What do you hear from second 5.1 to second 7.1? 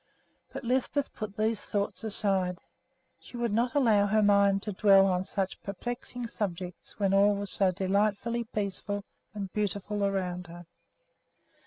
such perplexing subjects